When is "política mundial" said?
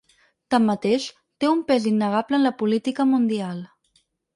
2.65-3.67